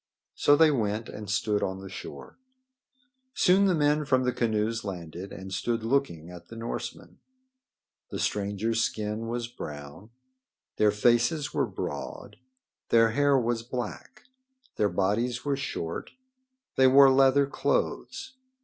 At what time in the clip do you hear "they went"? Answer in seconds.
0.55-1.09